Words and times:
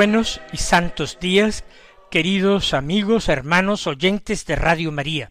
Buenos 0.00 0.40
y 0.50 0.56
santos 0.56 1.18
días, 1.20 1.62
queridos 2.10 2.72
amigos, 2.72 3.28
hermanos, 3.28 3.86
oyentes 3.86 4.46
de 4.46 4.56
Radio 4.56 4.92
María. 4.92 5.30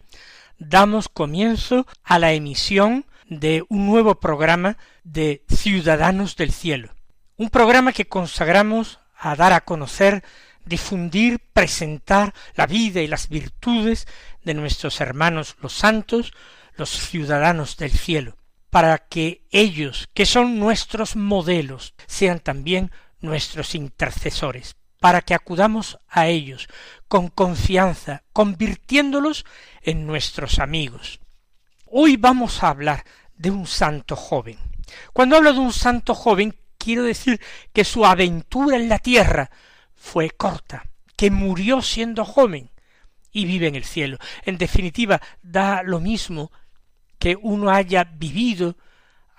Damos 0.60 1.08
comienzo 1.08 1.88
a 2.04 2.20
la 2.20 2.34
emisión 2.34 3.04
de 3.28 3.64
un 3.68 3.88
nuevo 3.88 4.20
programa 4.20 4.78
de 5.02 5.44
Ciudadanos 5.48 6.36
del 6.36 6.52
Cielo. 6.52 6.94
Un 7.36 7.50
programa 7.50 7.92
que 7.92 8.06
consagramos 8.06 9.00
a 9.16 9.34
dar 9.34 9.52
a 9.54 9.62
conocer, 9.62 10.22
difundir, 10.64 11.40
presentar 11.52 12.32
la 12.54 12.68
vida 12.68 13.00
y 13.00 13.08
las 13.08 13.28
virtudes 13.28 14.06
de 14.44 14.54
nuestros 14.54 15.00
hermanos 15.00 15.56
los 15.60 15.72
santos, 15.72 16.32
los 16.76 16.90
ciudadanos 16.90 17.76
del 17.76 17.90
cielo, 17.90 18.36
para 18.70 18.98
que 18.98 19.42
ellos, 19.50 20.08
que 20.14 20.26
son 20.26 20.60
nuestros 20.60 21.16
modelos, 21.16 21.94
sean 22.06 22.38
también 22.38 22.92
nuestros 23.20 23.74
intercesores, 23.74 24.76
para 24.98 25.22
que 25.22 25.34
acudamos 25.34 25.98
a 26.08 26.28
ellos 26.28 26.68
con 27.08 27.28
confianza, 27.28 28.22
convirtiéndolos 28.32 29.44
en 29.82 30.06
nuestros 30.06 30.58
amigos. 30.58 31.20
Hoy 31.86 32.16
vamos 32.16 32.62
a 32.62 32.68
hablar 32.68 33.04
de 33.34 33.50
un 33.50 33.66
santo 33.66 34.14
joven. 34.14 34.58
Cuando 35.12 35.36
hablo 35.36 35.52
de 35.52 35.58
un 35.58 35.72
santo 35.72 36.14
joven, 36.14 36.54
quiero 36.78 37.02
decir 37.02 37.40
que 37.72 37.84
su 37.84 38.04
aventura 38.04 38.76
en 38.76 38.88
la 38.88 38.98
tierra 38.98 39.50
fue 39.94 40.30
corta, 40.30 40.86
que 41.16 41.30
murió 41.30 41.82
siendo 41.82 42.24
joven 42.24 42.70
y 43.32 43.44
vive 43.44 43.68
en 43.68 43.74
el 43.74 43.84
cielo. 43.84 44.18
En 44.44 44.58
definitiva, 44.58 45.20
da 45.42 45.82
lo 45.82 46.00
mismo 46.00 46.50
que 47.18 47.36
uno 47.40 47.70
haya 47.70 48.04
vivido 48.04 48.76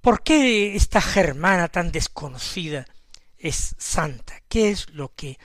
¿Por 0.00 0.22
qué 0.22 0.74
esta 0.74 1.02
germana 1.02 1.68
tan 1.68 1.92
desconocida 1.92 2.86
es 3.36 3.76
santa? 3.78 4.40
¿Qué 4.48 4.70
es 4.70 4.88
lo 4.90 5.14
que 5.14 5.38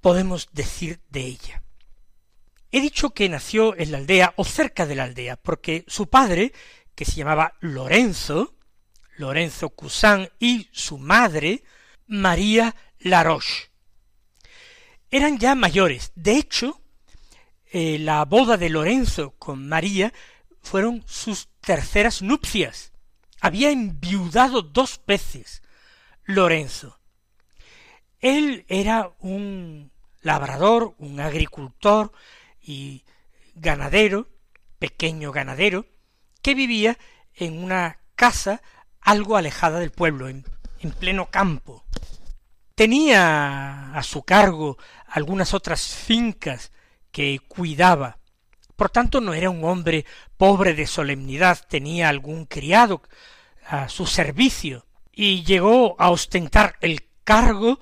podemos 0.00 0.48
decir 0.52 1.00
de 1.10 1.20
ella? 1.20 1.62
He 2.74 2.80
dicho 2.80 3.10
que 3.10 3.28
nació 3.28 3.76
en 3.76 3.92
la 3.92 3.98
aldea 3.98 4.32
o 4.36 4.44
cerca 4.46 4.86
de 4.86 4.94
la 4.94 5.04
aldea, 5.04 5.36
porque 5.36 5.84
su 5.88 6.08
padre, 6.08 6.52
que 6.94 7.04
se 7.04 7.16
llamaba 7.16 7.52
Lorenzo, 7.60 8.54
Lorenzo 9.18 9.68
Cusán, 9.68 10.30
y 10.38 10.68
su 10.72 10.96
madre, 10.96 11.62
María 12.06 12.74
Laroche, 12.98 13.70
eran 15.10 15.38
ya 15.38 15.54
mayores. 15.54 16.12
De 16.14 16.36
hecho, 16.36 16.80
eh, 17.70 17.98
la 17.98 18.24
boda 18.24 18.56
de 18.56 18.70
Lorenzo 18.70 19.34
con 19.38 19.68
María 19.68 20.14
fueron 20.62 21.04
sus 21.06 21.48
terceras 21.60 22.22
nupcias. 22.22 22.92
Había 23.42 23.70
enviudado 23.70 24.62
dos 24.62 24.98
veces 25.06 25.62
Lorenzo. 26.24 26.98
Él 28.20 28.64
era 28.68 29.12
un 29.18 29.92
labrador, 30.22 30.94
un 30.98 31.20
agricultor, 31.20 32.12
y 32.62 33.04
ganadero, 33.54 34.28
pequeño 34.78 35.32
ganadero, 35.32 35.86
que 36.42 36.54
vivía 36.54 36.98
en 37.34 37.62
una 37.62 37.98
casa 38.14 38.62
algo 39.00 39.36
alejada 39.36 39.78
del 39.78 39.90
pueblo, 39.90 40.28
en, 40.28 40.44
en 40.80 40.92
pleno 40.92 41.30
campo. 41.30 41.84
Tenía 42.74 43.92
a 43.94 44.02
su 44.02 44.22
cargo 44.22 44.78
algunas 45.06 45.54
otras 45.54 45.94
fincas 45.94 46.72
que 47.10 47.40
cuidaba. 47.46 48.18
Por 48.76 48.90
tanto, 48.90 49.20
no 49.20 49.34
era 49.34 49.50
un 49.50 49.64
hombre 49.64 50.06
pobre 50.36 50.74
de 50.74 50.86
solemnidad, 50.86 51.66
tenía 51.68 52.08
algún 52.08 52.46
criado 52.46 53.02
a 53.66 53.88
su 53.88 54.06
servicio, 54.06 54.86
y 55.12 55.44
llegó 55.44 55.94
a 56.00 56.10
ostentar 56.10 56.76
el 56.80 57.06
cargo 57.22 57.78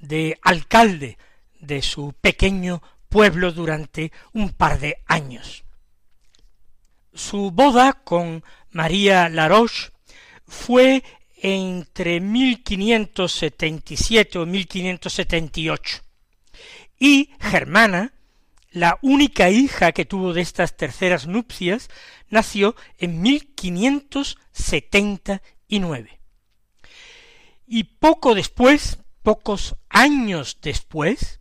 de 0.00 0.38
alcalde 0.42 1.18
de 1.58 1.82
su 1.82 2.12
pequeño 2.20 2.82
pueblo 3.08 3.52
durante 3.52 4.12
un 4.32 4.50
par 4.50 4.80
de 4.80 4.98
años. 5.06 5.64
Su 7.12 7.50
boda 7.50 7.94
con 8.04 8.44
María 8.70 9.28
Laroche 9.28 9.90
fue 10.46 11.02
entre 11.36 12.20
1577 12.20 14.38
o 14.38 14.46
1578 14.46 16.06
y 16.98 17.30
Germana, 17.40 18.12
la 18.70 18.98
única 19.02 19.50
hija 19.50 19.92
que 19.92 20.04
tuvo 20.04 20.32
de 20.32 20.40
estas 20.40 20.76
terceras 20.76 21.26
nupcias, 21.26 21.90
nació 22.28 22.74
en 22.98 23.22
1579. 23.22 26.20
Y 27.66 27.84
poco 27.84 28.34
después, 28.34 28.98
pocos 29.22 29.76
años 29.88 30.58
después, 30.60 31.40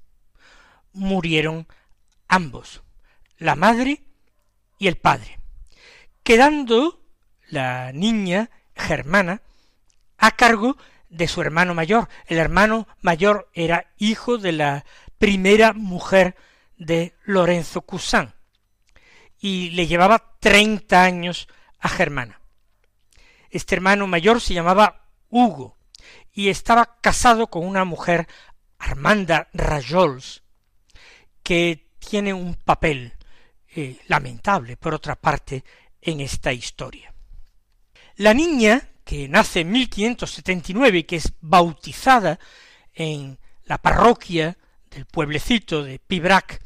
murieron 0.96 1.68
ambos, 2.28 2.82
la 3.38 3.56
madre 3.56 4.02
y 4.80 4.88
el 4.88 4.98
padre, 4.98 5.40
quedando 6.24 7.02
la 7.50 7.92
niña 7.94 8.50
germana 8.76 9.42
a 10.18 10.32
cargo 10.32 10.78
de 11.10 11.28
su 11.28 11.42
hermano 11.42 11.74
mayor. 11.74 12.10
El 12.26 12.38
hermano 12.38 12.88
mayor 13.02 13.50
era 13.54 13.92
hijo 13.98 14.38
de 14.38 14.52
la 14.52 14.86
primera 15.18 15.74
mujer 15.74 16.36
de 16.78 17.14
Lorenzo 17.24 17.82
Cusán 17.82 18.34
y 19.40 19.70
le 19.72 19.88
llevaba 19.88 20.38
treinta 20.40 21.04
años 21.04 21.48
a 21.80 21.90
Germana. 21.90 22.42
Este 23.50 23.76
hermano 23.76 24.08
mayor 24.08 24.42
se 24.42 24.54
llamaba 24.54 25.06
Hugo 25.30 25.78
y 26.34 26.50
estaba 26.50 26.98
casado 27.02 27.48
con 27.48 27.66
una 27.66 27.86
mujer, 27.86 28.28
Armanda 28.78 29.50
Rajols, 29.54 30.44
que 31.46 31.92
tiene 32.00 32.34
un 32.34 32.56
papel 32.56 33.14
eh, 33.76 34.00
lamentable, 34.08 34.78
por 34.78 34.96
otra 34.96 35.16
parte, 35.16 35.64
en 36.02 36.20
esta 36.20 36.52
historia. 36.52 37.14
La 38.16 38.34
niña, 38.34 38.90
que 39.04 39.28
nace 39.28 39.60
en 39.60 39.72
1579 39.72 40.98
y 40.98 41.04
que 41.04 41.18
es 41.18 41.34
bautizada 41.42 42.40
en 42.96 43.38
la 43.66 43.78
parroquia 43.78 44.58
del 44.90 45.06
pueblecito 45.06 45.84
de 45.84 46.00
Pibrac, 46.00 46.64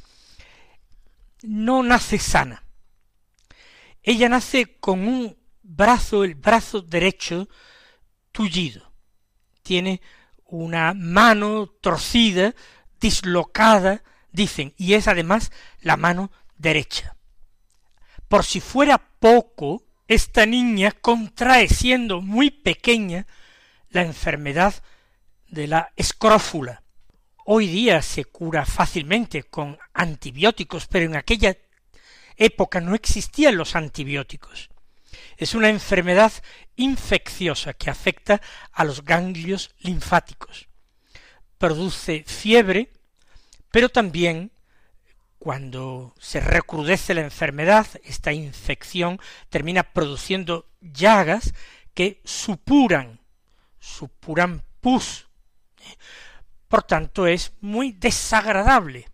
no 1.44 1.84
nace 1.84 2.18
sana. 2.18 2.64
Ella 4.02 4.30
nace 4.30 4.78
con 4.80 5.06
un 5.06 5.38
brazo, 5.62 6.24
el 6.24 6.36
brazo 6.36 6.82
derecho, 6.82 7.50
tullido. 8.32 8.94
Tiene 9.62 10.02
una 10.46 10.94
mano 10.94 11.68
torcida, 11.68 12.56
dislocada, 12.98 14.04
dicen, 14.32 14.74
y 14.78 14.94
es 14.94 15.08
además 15.08 15.52
la 15.82 15.98
mano 15.98 16.32
derecha. 16.58 17.16
Por 18.28 18.46
si 18.46 18.60
fuera 18.62 18.98
poco, 19.20 19.84
esta 20.08 20.46
niña 20.46 20.92
contrae, 20.92 21.68
siendo 21.68 22.22
muy 22.22 22.52
pequeña, 22.52 23.28
la 23.90 24.02
enfermedad 24.04 24.74
de 25.48 25.68
la 25.68 25.92
escrófula. 25.96 26.84
Hoy 27.46 27.68
día 27.68 28.02
se 28.02 28.26
cura 28.26 28.66
fácilmente 28.66 29.44
con 29.44 29.78
antibióticos, 29.94 30.88
pero 30.88 31.06
en 31.06 31.16
aquella 31.16 31.58
época 32.38 32.82
no 32.82 32.94
existían 32.96 33.58
los 33.58 33.76
antibióticos. 33.76 34.70
Es 35.38 35.56
una 35.56 35.70
enfermedad 35.70 36.32
infecciosa 36.76 37.74
que 37.74 37.90
afecta 37.90 38.42
a 38.72 38.84
los 38.84 39.04
ganglios 39.04 39.72
linfáticos. 39.80 40.68
Produce 41.58 42.24
fiebre, 42.26 42.92
pero 43.72 43.90
también 43.90 44.52
cuando 45.40 46.14
se 46.20 46.42
recrudece 46.42 47.14
la 47.14 47.22
enfermedad, 47.22 47.88
esta 48.04 48.34
infección 48.34 49.20
termina 49.50 49.84
produciendo 49.84 50.68
llagas 50.82 51.54
que 51.94 52.22
supuran, 52.26 53.22
supuran 53.80 54.64
pus. 54.82 55.28
Por 56.68 56.84
tanto, 56.84 57.26
es 57.26 57.54
muy 57.62 57.94
desagradable 57.94 59.08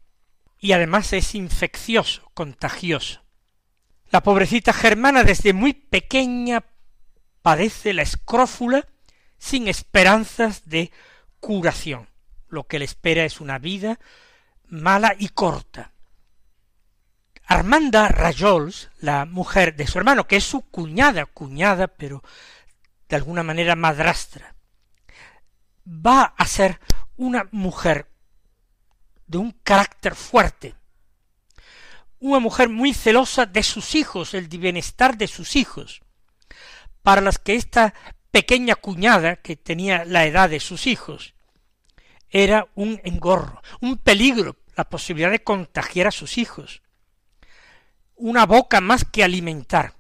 y 0.60 0.72
además 0.72 1.14
es 1.14 1.36
infeccioso, 1.36 2.32
contagioso. 2.34 3.22
La 4.10 4.24
pobrecita 4.24 4.74
germana 4.74 5.24
desde 5.24 5.54
muy 5.54 5.74
pequeña 5.74 6.66
padece 7.44 7.94
la 7.94 8.02
escrófula 8.02 8.88
sin 9.38 9.68
esperanzas 9.68 10.68
de 10.68 10.92
curación. 11.40 12.10
Lo 12.48 12.66
que 12.66 12.80
le 12.80 12.86
espera 12.86 13.26
es 13.26 13.42
una 13.42 13.60
vida 13.60 14.00
mala 14.70 15.16
y 15.18 15.30
corta. 15.30 15.92
Armanda 17.48 18.08
Rajols, 18.08 18.90
la 19.00 19.26
mujer 19.26 19.76
de 19.76 19.86
su 19.86 19.98
hermano, 20.00 20.28
que 20.28 20.38
es 20.38 20.44
su 20.44 20.62
cuñada, 20.62 21.26
cuñada, 21.26 21.88
pero 21.88 22.24
de 23.08 23.16
alguna 23.16 23.44
manera 23.44 23.76
madrastra, 23.76 24.56
va 25.88 26.34
a 26.38 26.48
ser 26.48 26.80
una 27.18 27.48
mujer 27.52 28.10
de 29.28 29.38
un 29.38 29.52
carácter 29.64 30.16
fuerte, 30.16 30.76
una 32.20 32.40
mujer 32.40 32.70
muy 32.70 32.94
celosa 32.94 33.46
de 33.46 33.62
sus 33.62 33.94
hijos, 33.94 34.34
el 34.34 34.48
bienestar 34.48 35.18
de 35.18 35.28
sus 35.28 35.56
hijos, 35.56 36.02
para 37.04 37.22
las 37.22 37.38
que 37.38 37.56
esta 37.56 37.94
pequeña 38.32 38.76
cuñada, 38.76 39.36
que 39.36 39.56
tenía 39.56 40.04
la 40.04 40.26
edad 40.26 40.50
de 40.50 40.60
sus 40.60 40.88
hijos, 40.88 41.35
era 42.38 42.68
un 42.76 43.00
engorro, 43.06 43.62
un 43.80 43.98
peligro, 43.98 44.58
la 44.76 44.84
posibilidad 44.84 45.32
de 45.32 45.42
contagiar 45.42 46.08
a 46.08 46.12
sus 46.12 46.38
hijos, 46.38 46.82
una 48.18 48.46
boca 48.46 48.82
más 48.82 49.06
que 49.06 49.24
alimentar, 49.24 49.94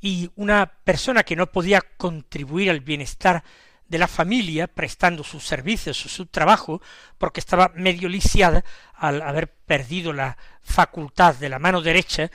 y 0.00 0.30
una 0.36 0.64
persona 0.84 1.22
que 1.22 1.36
no 1.36 1.52
podía 1.52 1.82
contribuir 1.98 2.70
al 2.70 2.80
bienestar 2.80 3.44
de 3.88 3.98
la 3.98 4.08
familia 4.08 4.68
prestando 4.68 5.22
sus 5.22 5.46
servicios 5.46 6.06
o 6.06 6.08
su 6.08 6.24
trabajo 6.24 6.80
porque 7.18 7.40
estaba 7.40 7.72
medio 7.74 8.08
lisiada 8.08 8.64
al 8.94 9.20
haber 9.20 9.52
perdido 9.52 10.14
la 10.14 10.38
facultad 10.62 11.34
de 11.34 11.50
la 11.50 11.58
mano 11.58 11.82
derecha 11.82 12.30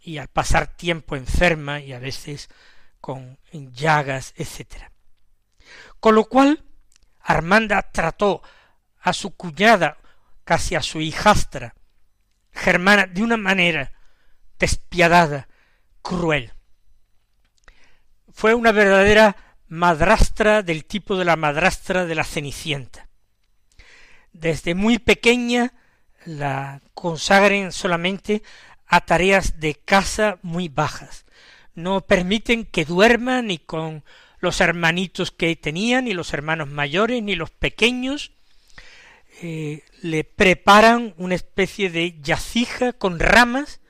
y 0.00 0.18
al 0.18 0.28
pasar 0.28 0.76
tiempo 0.76 1.16
enferma 1.16 1.80
y 1.80 1.92
a 1.92 1.98
veces 1.98 2.48
con 3.00 3.38
llagas, 3.50 4.34
etc. 4.36 4.84
Con 5.98 6.14
lo 6.14 6.26
cual, 6.26 6.62
Armanda 7.24 7.90
trató 7.90 8.42
a 9.00 9.12
su 9.12 9.34
cuñada, 9.34 9.96
casi 10.44 10.74
a 10.74 10.82
su 10.82 11.00
hijastra, 11.00 11.74
Germana, 12.52 13.06
de 13.06 13.22
una 13.22 13.36
manera 13.36 13.92
despiadada, 14.58 15.48
cruel. 16.02 16.52
Fue 18.30 18.54
una 18.54 18.72
verdadera 18.72 19.36
madrastra 19.68 20.62
del 20.62 20.84
tipo 20.84 21.16
de 21.16 21.24
la 21.24 21.36
madrastra 21.36 22.04
de 22.04 22.14
la 22.14 22.24
Cenicienta. 22.24 23.08
Desde 24.32 24.74
muy 24.74 24.98
pequeña 24.98 25.72
la 26.24 26.80
consagren 26.92 27.72
solamente 27.72 28.42
a 28.86 29.00
tareas 29.00 29.60
de 29.60 29.74
casa 29.74 30.38
muy 30.42 30.68
bajas. 30.68 31.24
No 31.74 32.02
permiten 32.02 32.64
que 32.64 32.84
duerma 32.84 33.42
ni 33.42 33.58
con 33.58 34.04
los 34.44 34.60
hermanitos 34.60 35.32
que 35.32 35.56
tenía, 35.56 36.00
ni 36.00 36.14
los 36.14 36.32
hermanos 36.32 36.68
mayores, 36.68 37.22
ni 37.22 37.34
los 37.34 37.50
pequeños. 37.50 38.30
Eh, 39.42 39.82
le 40.00 40.22
preparan 40.22 41.14
una 41.16 41.34
especie 41.34 41.90
de 41.90 42.20
yacija 42.20 42.92
con 42.92 43.18
ramas 43.18 43.80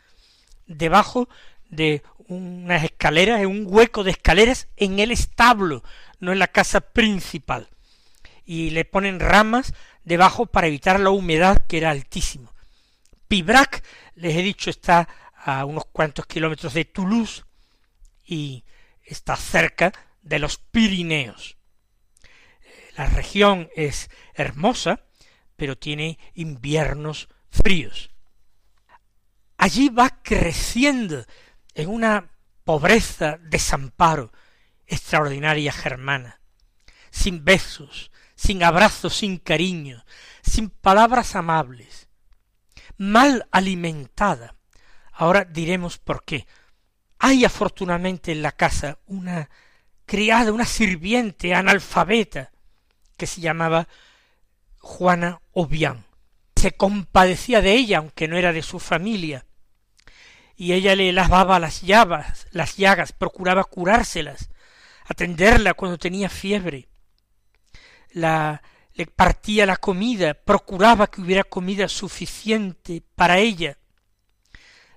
debajo 0.66 1.28
de 1.68 2.02
unas 2.28 2.84
escaleras, 2.84 3.40
en 3.40 3.48
un 3.48 3.66
hueco 3.68 4.04
de 4.04 4.12
escaleras 4.12 4.68
en 4.76 4.98
el 4.98 5.10
establo, 5.10 5.82
no 6.20 6.32
en 6.32 6.38
la 6.38 6.48
casa 6.48 6.80
principal. 6.80 7.68
Y 8.46 8.70
le 8.70 8.86
ponen 8.86 9.20
ramas 9.20 9.74
debajo 10.04 10.46
para 10.46 10.68
evitar 10.68 11.00
la 11.00 11.10
humedad 11.10 11.66
que 11.66 11.76
era 11.76 11.90
altísimo. 11.90 12.54
Pibrac, 13.28 13.84
les 14.14 14.36
he 14.36 14.42
dicho, 14.42 14.70
está 14.70 15.08
a 15.34 15.64
unos 15.64 15.84
cuantos 15.86 16.26
kilómetros 16.26 16.72
de 16.72 16.84
Toulouse 16.86 17.44
y 18.24 18.64
está 19.04 19.36
cerca 19.36 19.92
de 20.24 20.38
los 20.38 20.58
Pirineos. 20.58 21.56
La 22.96 23.06
región 23.06 23.68
es 23.76 24.10
hermosa, 24.34 25.04
pero 25.56 25.76
tiene 25.76 26.18
inviernos 26.34 27.28
fríos. 27.50 28.10
Allí 29.56 29.88
va 29.88 30.22
creciendo 30.22 31.24
en 31.74 31.88
una 31.88 32.30
pobreza, 32.64 33.38
desamparo 33.40 34.32
extraordinaria 34.86 35.72
germana, 35.72 36.40
sin 37.10 37.44
besos, 37.44 38.10
sin 38.34 38.62
abrazos, 38.62 39.16
sin 39.16 39.38
cariño, 39.38 40.04
sin 40.42 40.70
palabras 40.70 41.36
amables, 41.36 42.08
mal 42.96 43.48
alimentada. 43.50 44.56
Ahora 45.12 45.44
diremos 45.44 45.98
por 45.98 46.24
qué. 46.24 46.46
Hay 47.18 47.44
afortunadamente 47.44 48.32
en 48.32 48.42
la 48.42 48.52
casa 48.52 48.98
una 49.06 49.48
criada, 50.06 50.52
una 50.52 50.66
sirviente 50.66 51.54
analfabeta, 51.54 52.50
que 53.16 53.26
se 53.26 53.40
llamaba 53.40 53.88
Juana 54.78 55.40
Obián. 55.52 56.04
Se 56.56 56.72
compadecía 56.72 57.60
de 57.60 57.72
ella, 57.72 57.98
aunque 57.98 58.28
no 58.28 58.36
era 58.36 58.52
de 58.52 58.62
su 58.62 58.78
familia, 58.78 59.46
y 60.56 60.72
ella 60.72 60.94
le 60.94 61.12
lavaba 61.12 61.58
las 61.58 61.82
llagas, 61.82 62.46
las 62.52 62.76
llagas, 62.76 63.12
procuraba 63.12 63.64
curárselas, 63.64 64.50
atenderla 65.06 65.74
cuando 65.74 65.98
tenía 65.98 66.28
fiebre, 66.28 66.88
la 68.10 68.62
le 68.94 69.06
partía 69.06 69.66
la 69.66 69.76
comida, 69.76 70.34
procuraba 70.34 71.08
que 71.08 71.20
hubiera 71.20 71.42
comida 71.42 71.88
suficiente 71.88 73.02
para 73.16 73.38
ella, 73.38 73.76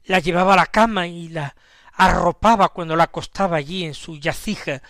la 0.05 0.19
llevaba 0.19 0.53
a 0.53 0.57
la 0.57 0.67
cama 0.67 1.07
y 1.07 1.29
la 1.29 1.55
arropaba 1.97 2.69
cuando 2.69 2.95
la 2.95 3.05
acostaba 3.05 3.57
allí 3.57 3.83
en 3.83 3.95
su 3.95 4.17
yacija, 4.17 4.83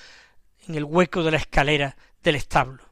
en 0.67 0.75
el 0.75 0.83
hueco 0.83 1.23
de 1.23 1.31
la 1.31 1.37
escalera 1.37 1.95
del 2.21 2.35
establo. 2.35 2.83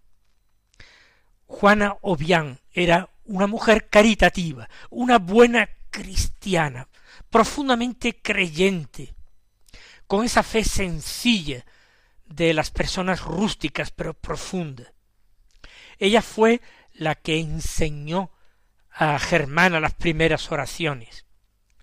Juana 1.46 1.98
Obián 2.02 2.60
era 2.72 3.10
una 3.26 3.46
mujer 3.46 3.90
caritativa, 3.90 4.70
una 4.90 5.20
buena 5.20 5.70
cristiana, 5.90 6.88
profundamente 7.30 8.22
creyente, 8.22 9.14
con 10.08 10.24
esa 10.24 10.44
fe 10.44 10.64
sencilla 10.64 11.66
de 12.26 12.54
las 12.54 12.72
personas 12.72 13.22
rústicas 13.22 13.92
pero 13.92 14.14
profunda. 14.14 14.94
Ella 16.00 16.22
fue 16.22 16.62
la 16.94 17.16
que 17.16 17.40
enseñó 17.40 18.32
a 18.92 19.20
Germana 19.20 19.82
las 19.82 19.94
primeras 19.94 20.52
oraciones, 20.54 21.25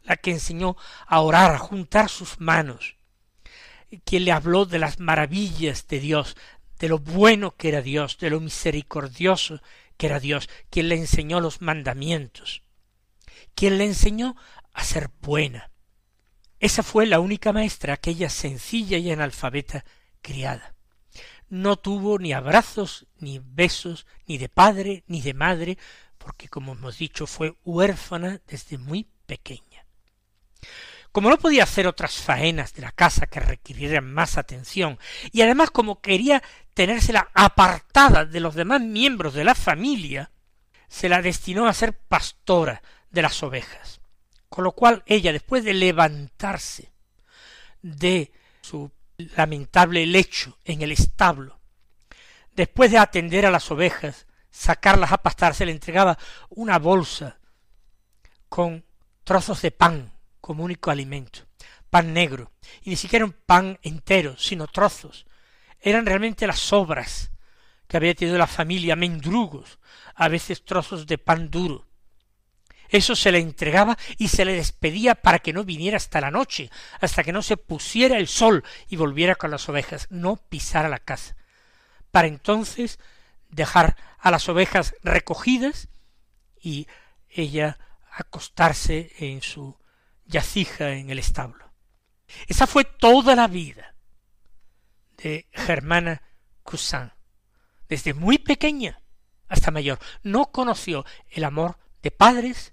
la 0.04 0.16
que 0.16 0.32
enseñó 0.32 0.76
a 1.06 1.20
orar, 1.20 1.54
a 1.54 1.58
juntar 1.58 2.08
sus 2.08 2.40
manos, 2.40 2.96
quien 4.04 4.24
le 4.24 4.32
habló 4.32 4.64
de 4.64 4.78
las 4.78 5.00
maravillas 5.00 5.86
de 5.86 6.00
Dios, 6.00 6.36
de 6.78 6.88
lo 6.88 6.98
bueno 6.98 7.54
que 7.56 7.68
era 7.68 7.82
Dios, 7.82 8.18
de 8.18 8.30
lo 8.30 8.40
misericordioso 8.40 9.60
que 9.96 10.06
era 10.06 10.18
Dios, 10.18 10.48
quien 10.70 10.88
le 10.88 10.96
enseñó 10.96 11.40
los 11.40 11.60
mandamientos, 11.60 12.62
quien 13.54 13.78
le 13.78 13.84
enseñó 13.84 14.36
a 14.72 14.82
ser 14.84 15.10
buena. 15.20 15.70
Esa 16.58 16.82
fue 16.82 17.06
la 17.06 17.20
única 17.20 17.52
maestra, 17.52 17.94
aquella 17.94 18.30
sencilla 18.30 18.98
y 18.98 19.10
analfabeta 19.10 19.84
criada. 20.22 20.74
No 21.48 21.76
tuvo 21.76 22.18
ni 22.18 22.32
abrazos, 22.32 23.06
ni 23.18 23.40
besos, 23.40 24.06
ni 24.26 24.38
de 24.38 24.48
padre, 24.48 25.04
ni 25.06 25.20
de 25.20 25.34
madre, 25.34 25.78
porque 26.18 26.48
como 26.48 26.72
hemos 26.72 26.98
dicho 26.98 27.26
fue 27.26 27.56
huérfana 27.64 28.40
desde 28.46 28.78
muy 28.78 29.08
pequeña. 29.26 29.71
Como 31.12 31.28
no 31.28 31.38
podía 31.38 31.64
hacer 31.64 31.86
otras 31.86 32.14
faenas 32.14 32.72
de 32.72 32.80
la 32.80 32.90
casa 32.90 33.26
que 33.26 33.38
requirieran 33.38 34.10
más 34.12 34.38
atención, 34.38 34.98
y 35.30 35.42
además 35.42 35.70
como 35.70 36.00
quería 36.00 36.42
tenérsela 36.72 37.28
apartada 37.34 38.24
de 38.24 38.40
los 38.40 38.54
demás 38.54 38.80
miembros 38.80 39.34
de 39.34 39.44
la 39.44 39.54
familia, 39.54 40.30
se 40.88 41.10
la 41.10 41.20
destinó 41.20 41.66
a 41.66 41.74
ser 41.74 41.92
pastora 41.92 42.82
de 43.10 43.22
las 43.22 43.42
ovejas. 43.42 44.00
Con 44.48 44.64
lo 44.64 44.72
cual 44.72 45.02
ella, 45.06 45.32
después 45.32 45.64
de 45.64 45.74
levantarse 45.74 46.92
de 47.82 48.32
su 48.62 48.90
lamentable 49.16 50.06
lecho 50.06 50.58
en 50.64 50.80
el 50.80 50.92
establo. 50.92 51.60
Después 52.54 52.90
de 52.90 52.98
atender 52.98 53.44
a 53.44 53.50
las 53.50 53.70
ovejas, 53.70 54.26
sacarlas 54.50 55.12
a 55.12 55.18
pastar, 55.18 55.54
se 55.54 55.66
le 55.66 55.72
entregaba 55.72 56.18
una 56.50 56.78
bolsa 56.78 57.38
con 58.48 58.84
trozos 59.24 59.60
de 59.62 59.70
pan 59.70 60.11
como 60.42 60.64
único 60.64 60.90
alimento, 60.90 61.46
pan 61.88 62.12
negro, 62.12 62.52
y 62.82 62.90
ni 62.90 62.96
siquiera 62.96 63.24
un 63.24 63.32
pan 63.32 63.78
entero, 63.80 64.36
sino 64.36 64.66
trozos. 64.66 65.24
Eran 65.80 66.04
realmente 66.04 66.46
las 66.46 66.58
sobras 66.58 67.30
que 67.88 67.96
había 67.96 68.14
tenido 68.14 68.36
la 68.36 68.46
familia, 68.46 68.94
mendrugos, 68.94 69.78
a 70.14 70.28
veces 70.28 70.66
trozos 70.66 71.06
de 71.06 71.16
pan 71.16 71.50
duro, 71.50 71.86
eso 72.92 73.16
se 73.16 73.32
le 73.32 73.38
entregaba 73.38 73.96
y 74.18 74.28
se 74.28 74.44
le 74.44 74.52
despedía 74.52 75.14
para 75.14 75.38
que 75.38 75.54
no 75.54 75.64
viniera 75.64 75.96
hasta 75.96 76.20
la 76.20 76.30
noche, 76.30 76.70
hasta 77.00 77.24
que 77.24 77.32
no 77.32 77.40
se 77.40 77.56
pusiera 77.56 78.18
el 78.18 78.28
sol 78.28 78.62
y 78.86 78.96
volviera 78.96 79.34
con 79.34 79.50
las 79.50 79.66
ovejas, 79.70 80.06
no 80.10 80.36
pisara 80.36 80.90
la 80.90 80.98
casa, 80.98 81.34
para 82.10 82.28
entonces 82.28 82.98
dejar 83.48 83.96
a 84.18 84.30
las 84.30 84.46
ovejas 84.50 84.94
recogidas 85.02 85.88
y 86.60 86.86
ella 87.30 87.78
acostarse 88.10 89.10
en 89.18 89.40
su 89.40 89.74
yacija 90.32 90.92
en 90.92 91.10
el 91.10 91.18
establo. 91.18 91.72
Esa 92.48 92.66
fue 92.66 92.84
toda 92.84 93.36
la 93.36 93.46
vida 93.46 93.94
de 95.18 95.46
Germana 95.52 96.22
Cousin. 96.64 97.12
Desde 97.88 98.14
muy 98.14 98.38
pequeña 98.38 99.00
hasta 99.48 99.70
mayor, 99.70 99.98
no 100.22 100.46
conoció 100.46 101.04
el 101.28 101.44
amor 101.44 101.78
de 102.02 102.10
padres, 102.10 102.72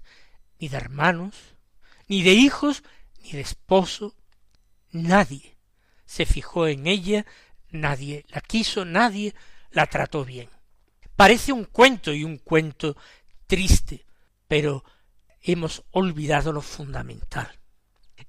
ni 0.58 0.68
de 0.68 0.78
hermanos, 0.78 1.34
ni 2.08 2.22
de 2.22 2.32
hijos, 2.32 2.82
ni 3.22 3.32
de 3.32 3.42
esposo, 3.42 4.16
nadie 4.90 5.58
se 6.06 6.24
fijó 6.24 6.66
en 6.66 6.86
ella, 6.86 7.26
nadie 7.68 8.24
la 8.30 8.40
quiso, 8.40 8.86
nadie 8.86 9.34
la 9.70 9.86
trató 9.86 10.24
bien. 10.24 10.48
Parece 11.16 11.52
un 11.52 11.64
cuento 11.64 12.14
y 12.14 12.24
un 12.24 12.38
cuento 12.38 12.96
triste, 13.46 14.06
pero 14.48 14.82
hemos 15.40 15.84
olvidado 15.90 16.52
lo 16.52 16.62
fundamental. 16.62 17.58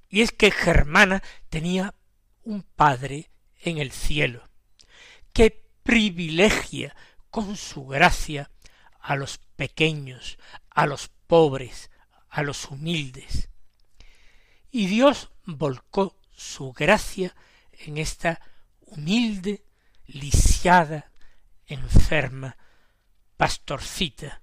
Y 0.08 0.22
es 0.22 0.32
que 0.32 0.50
Germana 0.50 1.22
tenía 1.48 1.94
un 2.42 2.62
padre 2.62 3.30
en 3.60 3.78
el 3.78 3.92
cielo, 3.92 4.48
que 5.32 5.64
privilegia 5.82 6.94
con 7.30 7.56
su 7.56 7.86
gracia 7.86 8.50
a 9.00 9.16
los 9.16 9.38
pequeños, 9.56 10.38
a 10.70 10.86
los 10.86 11.08
pobres, 11.26 11.90
a 12.28 12.42
los 12.42 12.70
humildes. 12.70 13.48
Y 14.70 14.86
Dios 14.86 15.30
volcó 15.44 16.16
su 16.34 16.72
gracia 16.72 17.34
en 17.72 17.98
esta 17.98 18.40
humilde, 18.80 19.64
lisiada, 20.06 21.10
enferma, 21.66 22.56
pastorcita 23.36 24.42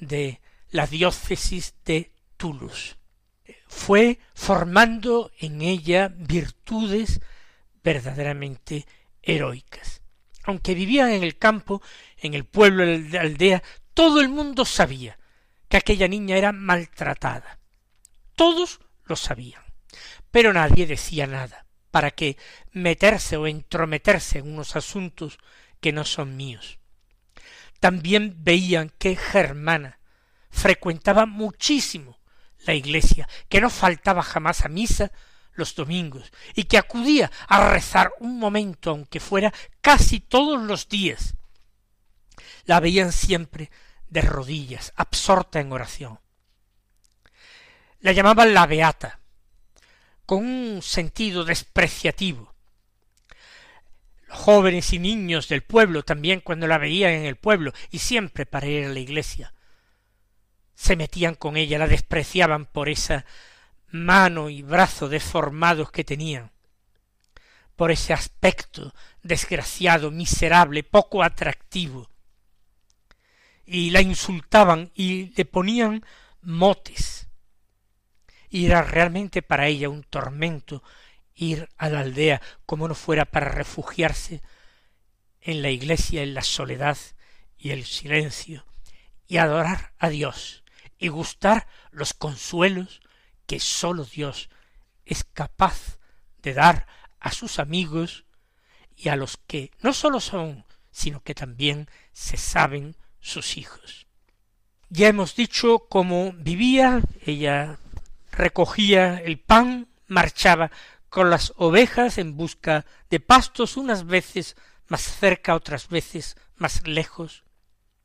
de 0.00 0.40
la 0.70 0.86
diócesis 0.86 1.74
de 1.84 2.12
Toulouse. 2.36 2.96
Fue 3.66 4.18
formando 4.34 5.30
en 5.38 5.62
ella 5.62 6.08
virtudes 6.08 7.20
verdaderamente 7.82 8.86
heroicas. 9.22 10.02
Aunque 10.44 10.74
vivía 10.74 11.14
en 11.14 11.22
el 11.22 11.38
campo, 11.38 11.82
en 12.16 12.34
el 12.34 12.44
pueblo, 12.44 12.84
en 12.84 13.12
la 13.12 13.20
aldea, 13.20 13.62
todo 13.94 14.20
el 14.20 14.28
mundo 14.28 14.64
sabía 14.64 15.18
que 15.68 15.76
aquella 15.76 16.08
niña 16.08 16.36
era 16.36 16.52
maltratada. 16.52 17.58
Todos 18.34 18.80
lo 19.04 19.16
sabían, 19.16 19.62
pero 20.30 20.52
nadie 20.52 20.86
decía 20.86 21.26
nada, 21.26 21.66
para 21.90 22.10
que 22.10 22.36
meterse 22.72 23.36
o 23.36 23.46
entrometerse 23.46 24.38
en 24.38 24.52
unos 24.52 24.76
asuntos 24.76 25.38
que 25.80 25.92
no 25.92 26.04
son 26.04 26.36
míos. 26.36 26.78
También 27.78 28.36
veían 28.38 28.90
que 28.98 29.16
Germana 29.16 29.99
frecuentaba 30.50 31.26
muchísimo 31.26 32.18
la 32.66 32.74
iglesia, 32.74 33.28
que 33.48 33.60
no 33.60 33.70
faltaba 33.70 34.22
jamás 34.22 34.64
a 34.64 34.68
misa 34.68 35.12
los 35.52 35.74
domingos, 35.74 36.32
y 36.54 36.64
que 36.64 36.78
acudía 36.78 37.30
a 37.48 37.70
rezar 37.70 38.12
un 38.20 38.38
momento, 38.38 38.90
aunque 38.90 39.20
fuera 39.20 39.52
casi 39.80 40.20
todos 40.20 40.60
los 40.62 40.88
días, 40.88 41.34
la 42.64 42.80
veían 42.80 43.12
siempre 43.12 43.70
de 44.08 44.22
rodillas, 44.22 44.92
absorta 44.96 45.60
en 45.60 45.72
oración. 45.72 46.20
La 48.00 48.12
llamaban 48.12 48.54
la 48.54 48.66
beata, 48.66 49.20
con 50.26 50.44
un 50.44 50.82
sentido 50.82 51.44
despreciativo. 51.44 52.54
Los 54.28 54.38
jóvenes 54.38 54.92
y 54.92 54.98
niños 54.98 55.48
del 55.48 55.62
pueblo 55.62 56.04
también 56.04 56.40
cuando 56.40 56.66
la 56.66 56.78
veían 56.78 57.12
en 57.12 57.24
el 57.24 57.36
pueblo 57.36 57.72
y 57.90 57.98
siempre 57.98 58.46
para 58.46 58.66
ir 58.66 58.86
a 58.86 58.88
la 58.90 59.00
iglesia, 59.00 59.52
se 60.80 60.96
metían 60.96 61.34
con 61.34 61.58
ella, 61.58 61.78
la 61.78 61.86
despreciaban 61.86 62.64
por 62.64 62.88
esa 62.88 63.26
mano 63.90 64.48
y 64.48 64.62
brazo 64.62 65.10
deformados 65.10 65.90
que 65.92 66.04
tenían, 66.04 66.52
por 67.76 67.90
ese 67.90 68.14
aspecto 68.14 68.94
desgraciado, 69.22 70.10
miserable, 70.10 70.82
poco 70.82 71.22
atractivo, 71.22 72.08
y 73.66 73.90
la 73.90 74.00
insultaban 74.00 74.90
y 74.94 75.34
le 75.36 75.44
ponían 75.44 76.02
motes. 76.40 77.28
Y 78.48 78.64
era 78.64 78.80
realmente 78.82 79.42
para 79.42 79.66
ella 79.66 79.90
un 79.90 80.02
tormento 80.02 80.82
ir 81.34 81.68
a 81.76 81.90
la 81.90 82.00
aldea 82.00 82.40
como 82.64 82.88
no 82.88 82.94
fuera 82.94 83.26
para 83.26 83.50
refugiarse 83.50 84.40
en 85.42 85.60
la 85.60 85.68
iglesia 85.68 86.22
en 86.22 86.32
la 86.32 86.42
soledad 86.42 86.96
y 87.58 87.70
el 87.70 87.84
silencio 87.84 88.64
y 89.28 89.36
adorar 89.36 89.92
a 89.98 90.08
Dios 90.08 90.59
y 91.00 91.08
gustar 91.08 91.66
los 91.90 92.14
consuelos 92.14 93.00
que 93.46 93.58
sólo 93.58 94.04
Dios 94.04 94.50
es 95.04 95.24
capaz 95.24 95.98
de 96.42 96.54
dar 96.54 96.86
a 97.18 97.32
sus 97.32 97.58
amigos 97.58 98.24
y 98.94 99.08
a 99.08 99.16
los 99.16 99.38
que 99.38 99.72
no 99.80 99.92
sólo 99.92 100.20
son, 100.20 100.64
sino 100.92 101.22
que 101.22 101.34
también 101.34 101.88
se 102.12 102.36
saben 102.36 102.94
sus 103.18 103.56
hijos. 103.56 104.06
Ya 104.90 105.08
hemos 105.08 105.34
dicho 105.34 105.86
cómo 105.88 106.32
vivía, 106.32 107.00
ella 107.24 107.78
recogía 108.30 109.16
el 109.18 109.38
pan, 109.38 109.88
marchaba 110.06 110.70
con 111.08 111.30
las 111.30 111.52
ovejas 111.56 112.18
en 112.18 112.36
busca 112.36 112.84
de 113.08 113.20
pastos, 113.20 113.76
unas 113.76 114.06
veces 114.06 114.56
más 114.88 115.02
cerca, 115.02 115.54
otras 115.54 115.88
veces 115.88 116.36
más 116.56 116.86
lejos, 116.86 117.44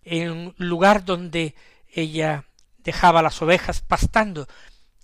en 0.03 0.53
lugar 0.57 1.03
donde 1.05 1.55
ella 1.91 2.45
dejaba 2.85 3.21
las 3.21 3.41
ovejas 3.41 3.81
pastando, 3.81 4.47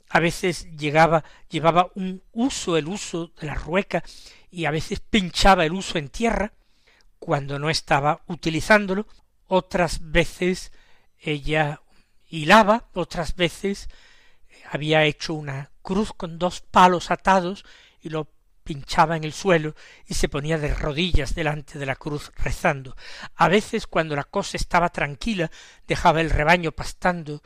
a 0.08 0.20
veces 0.20 0.68
llegaba, 0.78 1.24
llevaba 1.50 1.92
un 1.96 2.24
uso, 2.32 2.78
el 2.78 2.88
uso 2.88 3.32
de 3.40 3.48
la 3.48 3.56
rueca, 3.56 4.04
y 4.50 4.66
a 4.66 4.72
veces 4.72 5.00
pinchaba 5.00 5.66
el 5.66 5.74
uso 5.74 5.98
en 5.98 6.10
tierra, 6.10 6.54
cuando 7.20 7.60
no 7.60 7.70
estaba 7.70 8.22
utilizándolo, 8.28 9.08
otras 9.48 10.12
veces 10.12 10.72
ella 11.18 11.82
hilaba, 12.30 12.90
otras 12.94 13.36
veces 13.36 13.90
había 14.70 15.04
hecho 15.04 15.34
una 15.34 15.72
cruz 15.82 16.14
con 16.14 16.40
dos 16.40 16.62
palos 16.62 17.12
atados 17.12 17.66
y 18.00 18.10
lo 18.10 18.30
pinchaba 18.64 19.18
en 19.18 19.24
el 19.24 19.34
suelo 19.34 19.76
y 20.08 20.14
se 20.14 20.30
ponía 20.30 20.58
de 20.58 20.74
rodillas 20.74 21.36
delante 21.36 21.80
de 21.80 21.86
la 21.86 21.96
cruz 21.96 22.32
rezando. 22.38 22.96
A 23.36 23.50
veces, 23.50 23.88
cuando 23.88 24.16
la 24.16 24.24
cosa 24.24 24.58
estaba 24.58 24.90
tranquila, 24.90 25.52
dejaba 25.88 26.22
el 26.22 26.30
rebaño 26.30 26.72
pastando 26.72 27.42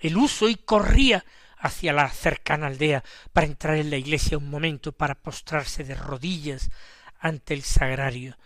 el 0.00 0.16
uso 0.16 0.48
y 0.48 0.56
corría 0.56 1.24
hacia 1.58 1.92
la 1.92 2.08
cercana 2.08 2.66
aldea 2.66 3.04
para 3.32 3.46
entrar 3.46 3.76
en 3.76 3.90
la 3.90 3.96
iglesia 3.96 4.38
un 4.38 4.50
momento 4.50 4.92
para 4.92 5.14
postrarse 5.14 5.84
de 5.84 5.94
rodillas 5.94 6.70
ante 7.18 7.54
el 7.54 7.62
sagrario 7.62 8.36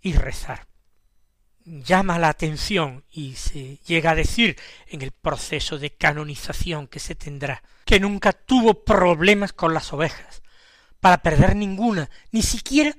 y 0.00 0.12
rezar. 0.14 0.66
Llama 1.64 2.18
la 2.18 2.28
atención 2.28 3.04
y 3.10 3.36
se 3.36 3.78
llega 3.86 4.10
a 4.10 4.14
decir 4.16 4.58
en 4.86 5.00
el 5.00 5.12
proceso 5.12 5.78
de 5.78 5.90
canonización 5.90 6.88
que 6.88 7.00
se 7.00 7.14
tendrá 7.14 7.62
que 7.84 8.00
nunca 8.00 8.32
tuvo 8.32 8.84
problemas 8.84 9.52
con 9.52 9.72
las 9.72 9.92
ovejas 9.92 10.42
para 11.00 11.18
perder 11.18 11.54
ninguna, 11.54 12.10
ni 12.32 12.42
siquiera 12.42 12.96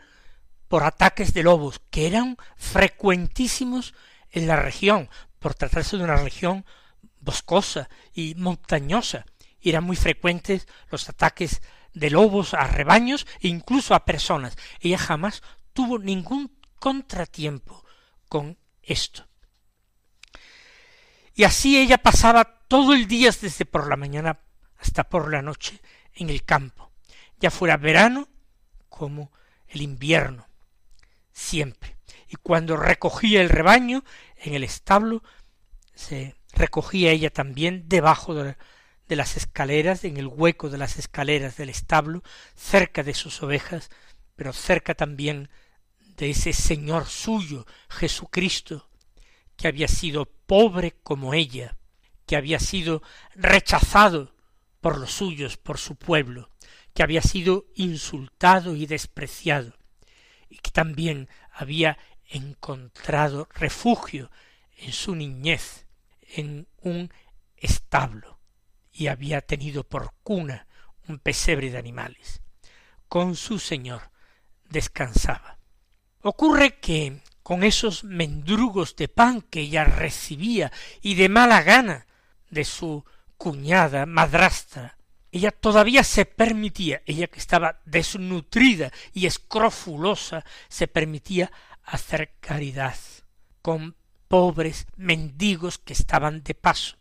por 0.68 0.84
ataques 0.84 1.34
de 1.34 1.44
lobos, 1.44 1.82
que 1.90 2.08
eran 2.08 2.38
frecuentísimos 2.56 3.94
en 4.32 4.48
la 4.48 4.56
región, 4.56 5.10
por 5.40 5.54
tratarse 5.54 5.98
de 5.98 6.04
una 6.04 6.18
región 6.18 6.66
boscosa 7.26 7.90
y 8.14 8.36
montañosa, 8.36 9.26
eran 9.60 9.84
muy 9.84 9.96
frecuentes 9.96 10.68
los 10.90 11.10
ataques 11.10 11.62
de 11.94 12.10
lobos 12.10 12.54
a 12.54 12.68
rebaños 12.68 13.26
e 13.42 13.48
incluso 13.48 13.96
a 13.96 14.06
personas. 14.06 14.58
Ella 14.80 14.98
jamás 14.98 15.42
tuvo 15.74 15.98
ningún 15.98 16.58
contratiempo 16.80 17.84
con 18.30 18.58
esto. 18.82 19.28
Y 21.34 21.44
así 21.44 21.78
ella 21.78 21.98
pasaba 21.98 22.66
todo 22.68 22.94
el 22.94 23.08
día 23.08 23.32
desde 23.32 23.66
por 23.66 23.90
la 23.90 23.98
mañana 23.98 24.40
hasta 24.78 25.04
por 25.04 25.32
la 25.32 25.42
noche 25.42 25.82
en 26.14 26.30
el 26.30 26.44
campo, 26.44 26.92
ya 27.40 27.52
fuera 27.52 27.78
verano 27.78 28.30
como 28.88 29.32
el 29.68 29.82
invierno, 29.82 30.48
siempre. 31.32 31.98
Y 32.28 32.36
cuando 32.36 32.78
recogía 32.78 33.42
el 33.42 33.50
rebaño 33.50 34.04
en 34.38 34.54
el 34.54 34.64
establo, 34.64 35.24
se 35.94 36.36
recogía 36.56 37.12
ella 37.12 37.30
también 37.30 37.88
debajo 37.88 38.34
de, 38.34 38.56
de 39.08 39.16
las 39.16 39.38
escaleras, 39.38 40.04
en 40.04 40.18
el 40.18 40.28
hueco 40.28 40.70
de 40.70 40.78
las 40.78 40.98
escaleras 40.98 41.58
del 41.58 41.70
establo, 41.70 42.24
cerca 42.56 43.04
de 43.04 43.14
sus 43.14 43.42
ovejas, 43.44 43.90
pero 44.36 44.54
cerca 44.54 44.96
también 44.96 45.50
de 46.18 46.32
ese 46.32 46.54
Señor 46.54 47.06
suyo, 47.06 47.66
Jesucristo, 47.90 48.90
que 49.58 49.68
había 49.68 49.88
sido 49.88 50.26
pobre 50.26 50.96
como 51.04 51.34
ella, 51.34 51.78
que 52.26 52.36
había 52.36 52.60
sido 52.60 53.02
rechazado 53.36 54.34
por 54.82 54.98
los 54.98 55.12
suyos, 55.12 55.58
por 55.58 55.78
su 55.78 55.96
pueblo, 55.96 56.50
que 56.94 57.04
había 57.04 57.22
sido 57.22 57.66
insultado 57.76 58.76
y 58.76 58.86
despreciado, 58.86 59.78
y 60.50 60.58
que 60.58 60.72
también 60.72 61.30
había 61.52 61.98
encontrado 62.28 63.48
refugio 63.54 64.32
en 64.78 64.94
su 64.94 65.16
niñez, 65.16 65.85
en 66.28 66.68
un 66.82 67.12
establo, 67.56 68.40
y 68.92 69.08
había 69.08 69.42
tenido 69.42 69.84
por 69.84 70.14
cuna 70.24 70.68
un 71.08 71.20
pesebre 71.20 71.70
de 71.70 71.78
animales. 71.78 72.42
Con 73.08 73.36
su 73.36 73.60
señor 73.60 74.12
descansaba. 74.70 75.60
Ocurre 76.22 76.80
que 76.80 77.22
con 77.44 77.64
esos 77.64 78.04
mendrugos 78.04 78.96
de 78.96 79.08
pan 79.08 79.42
que 79.42 79.62
ella 79.62 79.84
recibía 79.84 80.72
y 81.02 81.14
de 81.14 81.30
mala 81.30 81.62
gana 81.62 82.08
de 82.50 82.66
su 82.66 83.06
cuñada 83.38 84.06
madrastra, 84.06 84.98
ella 85.32 85.52
todavía 85.52 86.04
se 86.04 86.26
permitía, 86.26 87.04
ella 87.06 87.28
que 87.28 87.40
estaba 87.40 87.82
desnutrida 87.86 88.92
y 89.14 89.26
escrofulosa, 89.26 90.46
se 90.70 90.88
permitía 90.88 91.52
hacer 91.84 92.36
caridad 92.40 92.96
con 93.62 93.96
pobres 94.28 94.88
mendigos 94.96 95.78
que 95.78 95.94
estaban 95.94 96.44
de 96.44 96.56
paso. 96.56 96.98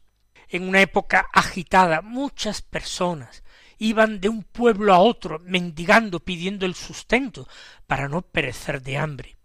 En 0.49 0.69
una 0.69 0.81
época 0.81 1.27
agitada, 1.33 2.03
muchas 2.03 2.63
personas 2.63 3.43
iban 3.79 4.21
de 4.21 4.29
un 4.29 4.43
pueblo 4.43 4.95
a 4.95 4.99
otro 4.99 5.41
mendigando, 5.41 6.21
pidiendo 6.21 6.67
el 6.67 6.75
sustento 6.75 7.49
para 7.87 8.09
no 8.09 8.23
perecer 8.23 8.83
de 8.83 8.99
hambre. 8.99 9.37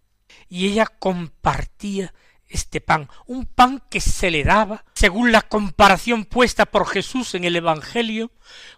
Y 0.48 0.66
ella 0.66 0.86
compartía 0.86 2.14
este 2.48 2.80
pan, 2.80 3.08
un 3.26 3.46
pan 3.46 3.82
que 3.88 4.00
se 4.00 4.30
le 4.30 4.42
daba, 4.42 4.84
según 4.94 5.30
la 5.30 5.42
comparación 5.42 6.24
puesta 6.24 6.66
por 6.66 6.86
Jesús 6.86 7.34
en 7.34 7.44
el 7.44 7.56
Evangelio, 7.56 8.32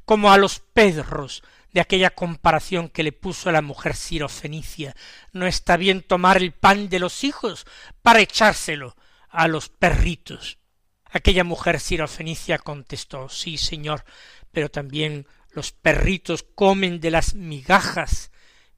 como 0.05 0.31
a 0.31 0.39
los 0.39 0.61
pedros 0.61 1.43
de 1.73 1.81
aquella 1.81 2.11
comparación 2.11 2.89
que 2.89 3.03
le 3.03 3.13
puso 3.13 3.51
la 3.51 3.63
mujer 3.63 3.97
sirofenicia. 3.97 4.95
No 5.33 5.47
está 5.47 5.77
bien 5.77 6.03
tomar 6.03 6.37
el 6.37 6.53
pan 6.53 6.89
de 6.89 6.99
los 6.99 7.25
hijos 7.25 7.67
para 8.03 8.21
echárselo 8.21 8.97
a 9.29 9.49
los 9.49 9.69
perritos. 9.69 10.59
Aquella 11.05 11.45
mujer 11.45 11.81
sirofenicia 11.81 12.59
contestó 12.59 13.29
Sí, 13.29 13.57
señor, 13.57 14.05
pero 14.51 14.71
también 14.71 15.27
los 15.51 15.73
perritos 15.73 16.43
comen 16.43 17.01
de 17.01 17.11
las 17.11 17.35
migajas 17.35 18.31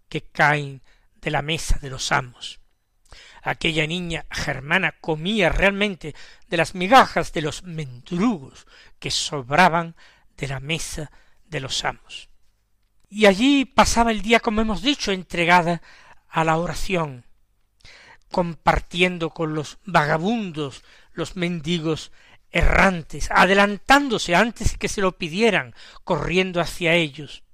que 0.09 0.23
caen 0.23 0.83
de 1.21 1.31
la 1.31 1.43
mesa 1.43 1.79
de 1.81 1.91
los 1.91 2.13
amos. 2.13 2.61
Aquella 3.43 3.87
niña 3.87 4.27
germana 4.31 4.93
comía 5.01 5.49
realmente 5.49 6.15
de 6.49 6.57
las 6.57 6.75
migajas 6.75 7.33
de 7.33 7.43
los 7.43 7.63
mendrugos 7.63 8.67
que 8.99 9.11
sobraban 9.11 9.97
de 10.37 10.49
la 10.49 10.61
mesa 10.61 11.11
de 11.45 11.61
los 11.61 11.85
amos. 11.85 12.31
Y 13.15 13.27
allí 13.27 13.65
pasaba 13.65 14.11
el 14.11 14.23
día, 14.23 14.41
como 14.41 14.61
hemos 14.61 14.83
dicho, 14.83 15.13
entregada 15.13 15.83
a 16.29 16.43
la 16.43 16.57
oración, 16.57 17.25
compartiendo 18.33 19.31
con 19.31 19.55
los 19.55 19.79
vagabundos, 19.85 20.83
los 21.13 21.37
mendigos 21.37 22.11
errantes, 22.51 23.31
adelantándose 23.31 24.35
antes 24.35 24.77
que 24.77 24.89
se 24.89 25.01
lo 25.01 25.17
pidieran, 25.17 25.77
corriendo 26.03 26.61
hacia 26.61 26.95
ellos. 26.95 27.45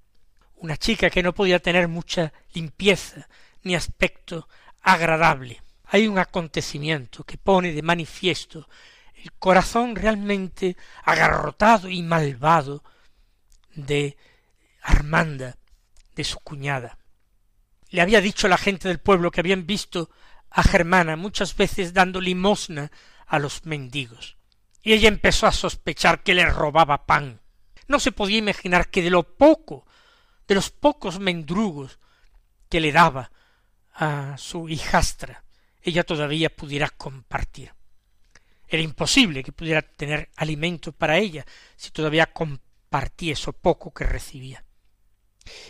Una 0.57 0.79
chica 0.79 1.11
que 1.11 1.23
no 1.23 1.35
podía 1.35 1.59
tener 1.59 1.89
mucha 1.89 2.33
limpieza 2.55 3.29
ni 3.63 3.75
aspecto 3.75 4.49
agradable. 4.81 5.61
Hay 5.85 6.09
un 6.09 6.19
acontecimiento 6.19 7.23
que 7.25 7.37
pone 7.37 7.73
de 7.73 7.83
manifiesto 7.83 8.67
el 9.15 9.31
corazón 9.33 9.95
realmente 9.95 10.79
agarrotado 11.05 11.91
y 11.91 12.01
malvado 12.01 12.83
de 13.75 14.17
Armanda, 14.83 15.57
de 16.15 16.25
su 16.25 16.39
cuñada. 16.39 16.99
Le 17.89 18.01
había 18.01 18.21
dicho 18.21 18.49
la 18.49 18.59
gente 18.59 18.89
del 18.89 19.01
pueblo 19.01 19.31
que 19.31 19.41
habían 19.41 19.67
visto 19.67 20.11
a 20.51 20.63
Germana 20.63 21.17
muchas 21.17 21.57
veces 21.57 21.95
dando 21.95 22.21
limosna 22.21 22.91
a 23.27 23.39
los 23.39 23.65
mendigos 23.67 24.37
y 24.83 24.93
ella 24.93 25.09
empezó 25.09 25.47
a 25.47 25.53
sospechar 25.53 26.23
que 26.23 26.35
le 26.35 26.47
robaba 26.47 27.07
pan. 27.07 27.41
No 27.89 28.01
se 28.01 28.13
podía 28.13 28.39
imaginar 28.39 28.89
que 28.89 29.03
de 29.03 29.11
lo 29.11 29.37
poco, 29.37 29.87
de 30.47 30.55
los 30.55 30.71
pocos 30.71 31.19
mendrugos 31.19 31.99
que 32.69 32.81
le 32.81 32.93
daba 32.93 33.31
a 33.93 34.37
su 34.39 34.69
hijastra, 34.69 35.45
ella 35.83 36.05
todavía 36.05 36.55
pudiera 36.55 36.89
compartir. 36.89 37.75
Era 38.69 38.83
imposible 38.83 39.43
que 39.43 39.53
pudiera 39.53 39.83
tener 39.83 40.31
alimento 40.37 40.93
para 40.93 41.19
ella 41.19 41.45
si 41.77 41.91
todavía 41.91 42.33
compartía 42.33 43.33
eso 43.33 43.53
poco 43.53 43.93
que 43.93 44.05
recibía. 44.05 44.65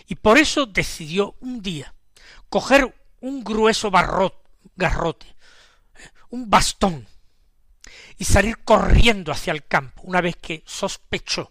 Y 0.07 0.17
por 0.17 0.39
eso 0.39 0.67
decidió 0.67 1.37
un 1.41 1.63
día 1.63 1.95
coger 2.49 2.95
un 3.21 3.45
grueso 3.45 3.91
garrote, 3.91 5.27
eh, 5.29 6.09
un 6.31 6.49
bastón, 6.51 7.07
y 8.19 8.25
salir 8.25 8.59
corriendo 8.65 9.33
hacia 9.33 9.53
el 9.53 9.67
campo, 9.67 10.03
una 10.03 10.21
vez 10.21 10.37
que 10.37 10.63
sospechó 10.67 11.51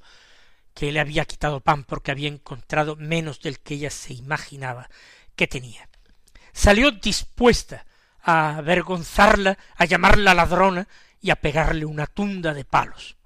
que 0.73 0.91
le 0.91 0.99
había 0.99 1.25
quitado 1.25 1.59
pan 1.59 1.83
porque 1.83 2.11
había 2.11 2.29
encontrado 2.29 2.95
menos 2.95 3.41
del 3.41 3.59
que 3.59 3.73
ella 3.73 3.89
se 3.89 4.13
imaginaba 4.13 4.89
que 5.35 5.47
tenía. 5.47 5.89
Salió 6.53 6.91
dispuesta 6.91 7.85
a 8.21 8.57
avergonzarla, 8.57 9.57
a 9.75 9.85
llamarla 9.85 10.33
ladrona 10.33 10.87
y 11.21 11.31
a 11.31 11.37
pegarle 11.37 11.85
una 11.85 12.07
tunda 12.07 12.53
de 12.53 12.65
palos. 12.65 13.17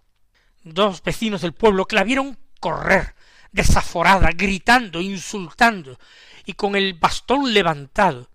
Dos 0.63 1.03
vecinos 1.03 1.41
del 1.41 1.53
pueblo 1.53 1.85
que 1.85 1.95
la 1.95 2.03
vieron 2.03 2.37
correr, 2.59 3.13
desaforada, 3.53 4.31
gritando, 4.35 4.99
insultando, 4.99 5.97
y 6.45 6.53
con 6.53 6.75
el 6.75 6.95
bastón 6.95 7.53
levantado, 7.53 8.29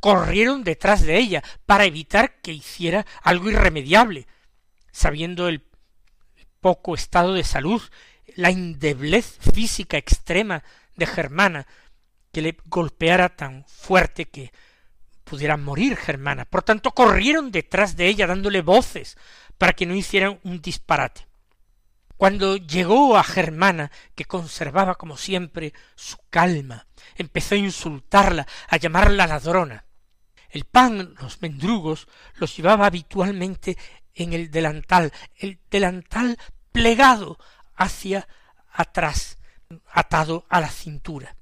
corrieron 0.00 0.64
detrás 0.64 1.02
de 1.02 1.16
ella 1.16 1.42
para 1.64 1.84
evitar 1.84 2.40
que 2.42 2.52
hiciera 2.52 3.06
algo 3.22 3.50
irremediable, 3.50 4.26
sabiendo 4.92 5.48
el 5.48 5.62
poco 6.60 6.94
estado 6.94 7.32
de 7.32 7.44
salud, 7.44 7.80
la 8.36 8.50
indeblez 8.50 9.38
física 9.54 9.96
extrema 9.96 10.62
de 10.96 11.06
Germana, 11.06 11.66
que 12.32 12.42
le 12.42 12.56
golpeara 12.66 13.36
tan 13.36 13.64
fuerte 13.66 14.26
que 14.26 14.52
pudiera 15.24 15.56
morir 15.56 15.96
Germana. 15.96 16.44
Por 16.44 16.62
tanto, 16.62 16.90
corrieron 16.90 17.50
detrás 17.50 17.96
de 17.96 18.08
ella 18.08 18.26
dándole 18.26 18.62
voces 18.62 19.16
para 19.58 19.72
que 19.72 19.86
no 19.86 19.94
hicieran 19.94 20.40
un 20.42 20.60
disparate. 20.60 21.29
Cuando 22.20 22.58
llegó 22.58 23.16
a 23.16 23.24
Germana, 23.24 23.90
que 24.14 24.26
conservaba 24.26 24.96
como 24.96 25.16
siempre 25.16 25.72
su 25.94 26.18
calma, 26.28 26.86
empezó 27.16 27.54
a 27.54 27.58
insultarla, 27.58 28.46
a 28.68 28.76
llamarla 28.76 29.26
ladrona. 29.26 29.86
El 30.50 30.66
pan, 30.66 31.14
los 31.18 31.40
mendrugos, 31.40 32.08
los 32.34 32.54
llevaba 32.54 32.84
habitualmente 32.84 33.78
en 34.14 34.34
el 34.34 34.50
delantal, 34.50 35.14
el 35.34 35.60
delantal 35.70 36.36
plegado 36.72 37.38
hacia 37.74 38.28
atrás, 38.70 39.38
atado 39.90 40.44
a 40.50 40.60
la 40.60 40.68
cintura. 40.68 41.36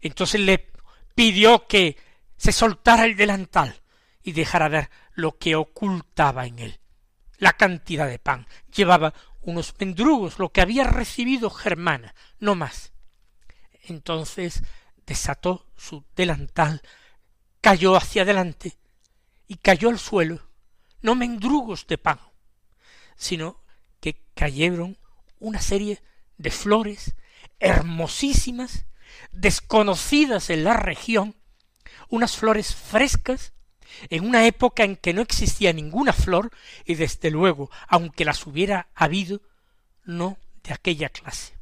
Entonces 0.00 0.40
le 0.40 0.72
pidió 1.14 1.68
que 1.68 1.96
se 2.36 2.50
soltara 2.50 3.04
el 3.04 3.14
delantal 3.14 3.80
y 4.24 4.32
dejara 4.32 4.68
ver 4.68 4.90
lo 5.12 5.38
que 5.38 5.54
ocultaba 5.54 6.46
en 6.46 6.58
él. 6.58 6.80
La 7.38 7.52
cantidad 7.52 8.08
de 8.08 8.18
pan. 8.18 8.46
Llevaba 8.74 9.14
unos 9.42 9.74
mendrugos, 9.78 10.38
lo 10.38 10.50
que 10.50 10.60
había 10.60 10.84
recibido 10.84 11.50
Germana, 11.50 12.14
no 12.38 12.54
más. 12.54 12.92
Entonces 13.82 14.62
desató 15.06 15.66
su 15.76 16.04
delantal, 16.14 16.82
cayó 17.60 17.96
hacia 17.96 18.22
adelante 18.22 18.76
y 19.48 19.56
cayó 19.56 19.88
al 19.88 19.98
suelo, 19.98 20.40
no 21.02 21.14
mendrugos 21.14 21.86
de 21.86 21.98
pan, 21.98 22.20
sino 23.16 23.62
que 24.00 24.22
cayeron 24.34 24.96
una 25.38 25.60
serie 25.60 26.02
de 26.38 26.50
flores 26.50 27.14
hermosísimas, 27.58 28.86
desconocidas 29.32 30.50
en 30.50 30.64
la 30.64 30.74
región, 30.74 31.36
unas 32.08 32.36
flores 32.36 32.74
frescas, 32.74 33.52
en 34.08 34.26
una 34.26 34.46
época 34.46 34.84
en 34.84 34.96
que 34.96 35.12
no 35.12 35.22
existía 35.22 35.72
ninguna 35.72 36.12
flor, 36.12 36.50
y 36.84 36.94
desde 36.94 37.30
luego, 37.30 37.70
aunque 37.88 38.24
las 38.24 38.46
hubiera 38.46 38.88
habido, 38.94 39.42
no 40.04 40.38
de 40.62 40.72
aquella 40.72 41.08
clase. 41.08 41.54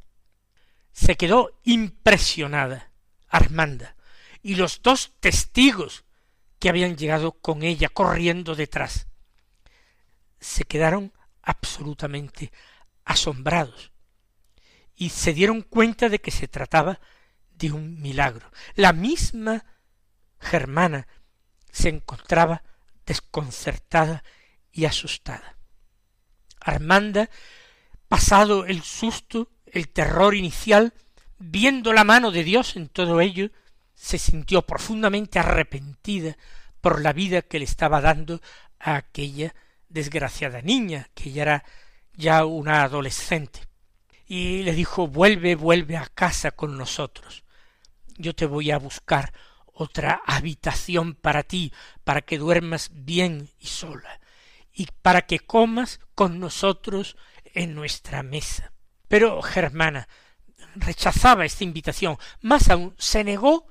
Se 0.92 1.16
quedó 1.16 1.60
impresionada 1.64 2.90
Armanda, 3.28 3.96
y 4.42 4.54
los 4.54 4.82
dos 4.82 5.12
testigos 5.20 6.04
que 6.58 6.68
habían 6.68 6.96
llegado 6.96 7.32
con 7.32 7.62
ella 7.62 7.88
corriendo 7.88 8.54
detrás, 8.54 9.06
se 10.40 10.64
quedaron 10.64 11.12
absolutamente 11.42 12.52
asombrados 13.04 13.92
y 14.94 15.10
se 15.10 15.32
dieron 15.32 15.62
cuenta 15.62 16.08
de 16.08 16.20
que 16.20 16.30
se 16.30 16.48
trataba 16.48 17.00
de 17.50 17.72
un 17.72 18.00
milagro. 18.00 18.50
La 18.74 18.92
misma 18.92 19.64
germana 20.40 21.06
se 21.70 21.88
encontraba 21.88 22.62
desconcertada 23.07 24.22
y 24.72 24.85
asustada. 24.85 25.57
Armanda, 26.61 27.31
pasado 28.09 28.66
el 28.66 28.83
susto, 28.83 29.50
el 29.66 29.88
terror 29.88 30.35
inicial, 30.35 30.92
viendo 31.38 31.92
la 31.92 32.04
mano 32.04 32.31
de 32.31 32.44
Dios 32.44 32.76
en 32.76 32.88
todo 32.88 33.20
ello, 33.20 33.50
se 33.94 34.18
sintió 34.18 34.62
profundamente 34.62 35.38
arrepentida 35.38 36.37
por 36.81 37.00
la 37.00 37.12
vida 37.12 37.42
que 37.42 37.59
le 37.59 37.64
estaba 37.64 38.00
dando 38.00 38.40
a 38.78 38.96
aquella 38.96 39.54
desgraciada 39.88 40.62
niña, 40.62 41.09
que 41.14 41.33
ya 41.33 41.42
era 41.42 41.64
ya 42.14 42.44
una 42.44 42.83
adolescente. 42.85 43.61
Y 44.26 44.62
le 44.62 44.74
dijo 44.74 45.09
vuelve, 45.09 45.54
vuelve 45.54 45.96
a 45.96 46.07
casa 46.07 46.50
con 46.50 46.76
nosotros. 46.76 47.44
Yo 48.16 48.35
te 48.35 48.46
voy 48.46 48.70
a 48.70 48.78
buscar 48.78 49.33
otra 49.78 50.22
habitación 50.26 51.14
para 51.14 51.44
ti, 51.44 51.72
para 52.02 52.22
que 52.22 52.36
duermas 52.36 52.90
bien 52.92 53.48
y 53.60 53.68
sola, 53.68 54.20
y 54.72 54.88
para 55.02 55.22
que 55.22 55.38
comas 55.38 56.00
con 56.16 56.40
nosotros 56.40 57.16
en 57.44 57.76
nuestra 57.76 58.24
mesa. 58.24 58.72
Pero 59.06 59.40
Germana 59.40 60.08
rechazaba 60.74 61.44
esta 61.44 61.62
invitación, 61.62 62.18
más 62.40 62.68
aún 62.70 62.92
se 62.98 63.22
negó 63.22 63.68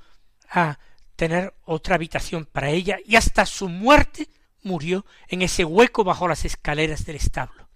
a 0.49 0.79
tener 1.17 1.53
otra 1.65 1.95
habitación 1.95 2.45
para 2.45 2.69
ella 2.69 2.99
y 3.05 3.17
hasta 3.17 3.45
su 3.45 3.67
muerte 3.67 4.29
murió 4.63 5.05
en 5.27 5.41
ese 5.41 5.65
hueco 5.65 6.05
bajo 6.05 6.29
las 6.29 6.45
escaleras 6.45 7.05
del 7.05 7.17
establo. 7.17 7.67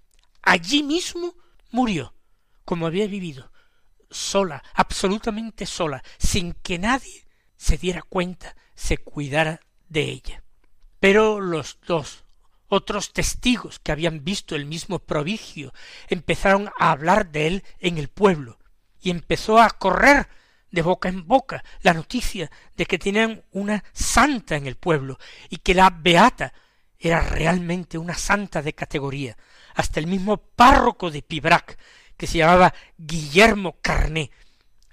Allí 0.41 0.83
mismo 0.83 1.35
murió, 1.69 2.15
como 2.63 2.87
había 2.87 3.07
vivido, 3.07 3.51
sola, 4.09 4.63
absolutamente 4.73 5.65
sola, 5.65 6.01
sin 6.17 6.53
que 6.53 6.79
nadie 6.79 7.25
se 7.61 7.77
diera 7.77 8.01
cuenta, 8.01 8.55
se 8.73 8.97
cuidara 8.97 9.61
de 9.87 10.01
ella. 10.01 10.41
Pero 10.99 11.39
los 11.39 11.77
dos 11.85 12.25
otros 12.69 13.13
testigos 13.13 13.77
que 13.77 13.91
habían 13.91 14.23
visto 14.23 14.55
el 14.55 14.65
mismo 14.65 14.97
prodigio 14.97 15.71
empezaron 16.07 16.71
a 16.79 16.89
hablar 16.89 17.31
de 17.31 17.45
él 17.45 17.63
en 17.79 17.99
el 17.99 18.07
pueblo, 18.07 18.57
y 18.99 19.11
empezó 19.11 19.61
a 19.61 19.69
correr 19.69 20.27
de 20.71 20.81
boca 20.81 21.07
en 21.07 21.27
boca 21.27 21.63
la 21.83 21.93
noticia 21.93 22.49
de 22.75 22.87
que 22.87 22.97
tenían 22.97 23.43
una 23.51 23.83
santa 23.93 24.55
en 24.55 24.65
el 24.65 24.75
pueblo, 24.75 25.19
y 25.47 25.57
que 25.57 25.75
la 25.75 25.91
beata 25.91 26.53
era 26.97 27.19
realmente 27.19 27.99
una 27.99 28.15
santa 28.15 28.63
de 28.63 28.73
categoría. 28.73 29.37
Hasta 29.75 29.99
el 29.99 30.07
mismo 30.07 30.37
párroco 30.37 31.11
de 31.11 31.21
Pibrac, 31.21 31.77
que 32.17 32.25
se 32.25 32.39
llamaba 32.39 32.73
Guillermo 32.97 33.77
Carné, 33.83 34.31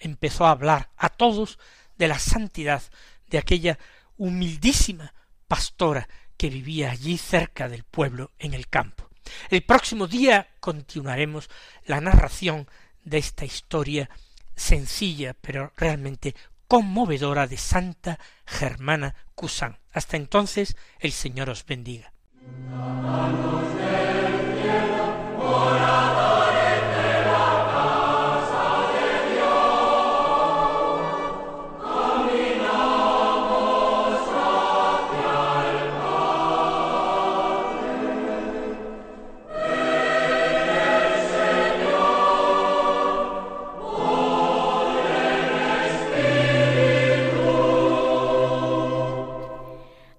empezó 0.01 0.45
a 0.45 0.51
hablar 0.51 0.91
a 0.99 1.09
todos 1.09 1.59
de 1.99 2.09
la 2.09 2.19
santidad 2.19 2.83
de 3.27 3.39
aquella 3.39 3.79
humildísima 4.17 5.13
pastora 5.47 6.09
que 6.37 6.49
vivía 6.49 6.91
allí 6.91 7.19
cerca 7.19 7.69
del 7.69 7.85
pueblo 7.85 8.33
en 8.39 8.55
el 8.55 8.69
campo. 8.69 9.09
El 9.51 9.63
próximo 9.63 10.07
día 10.07 10.49
continuaremos 10.61 11.51
la 11.85 12.01
narración 12.01 12.69
de 13.05 13.19
esta 13.19 13.45
historia 13.45 14.09
sencilla 14.55 15.35
pero 15.41 15.73
realmente 15.77 16.35
conmovedora 16.67 17.47
de 17.47 17.57
Santa 17.57 18.19
Germana 18.47 19.15
Cusán. 19.35 19.79
Hasta 19.93 20.17
entonces 20.17 20.77
el 21.01 21.13
Señor 21.13 21.51
os 21.51 21.65
bendiga. 21.65 22.13